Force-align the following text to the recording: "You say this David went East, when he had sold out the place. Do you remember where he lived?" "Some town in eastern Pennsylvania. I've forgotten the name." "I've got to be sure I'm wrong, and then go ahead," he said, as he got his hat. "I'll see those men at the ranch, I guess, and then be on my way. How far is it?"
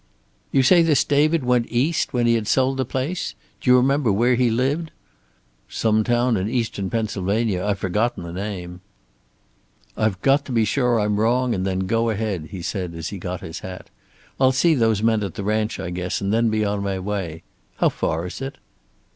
"You 0.51 0.63
say 0.63 0.81
this 0.81 1.03
David 1.03 1.43
went 1.43 1.67
East, 1.69 2.11
when 2.11 2.25
he 2.25 2.33
had 2.33 2.47
sold 2.47 2.77
out 2.77 2.77
the 2.77 2.85
place. 2.85 3.35
Do 3.61 3.69
you 3.69 3.77
remember 3.77 4.11
where 4.11 4.33
he 4.33 4.49
lived?" 4.49 4.89
"Some 5.69 6.03
town 6.03 6.37
in 6.37 6.49
eastern 6.49 6.89
Pennsylvania. 6.89 7.63
I've 7.63 7.77
forgotten 7.77 8.23
the 8.23 8.33
name." 8.33 8.81
"I've 9.95 10.19
got 10.23 10.43
to 10.45 10.51
be 10.51 10.65
sure 10.65 10.99
I'm 10.99 11.19
wrong, 11.19 11.53
and 11.53 11.67
then 11.67 11.81
go 11.81 12.09
ahead," 12.09 12.47
he 12.49 12.63
said, 12.63 12.95
as 12.95 13.09
he 13.09 13.19
got 13.19 13.41
his 13.41 13.59
hat. 13.59 13.91
"I'll 14.39 14.51
see 14.51 14.73
those 14.73 15.03
men 15.03 15.21
at 15.21 15.35
the 15.35 15.43
ranch, 15.43 15.79
I 15.79 15.91
guess, 15.91 16.19
and 16.19 16.33
then 16.33 16.49
be 16.49 16.65
on 16.65 16.81
my 16.81 16.97
way. 16.97 17.43
How 17.75 17.89
far 17.89 18.25
is 18.25 18.41
it?" 18.41 18.57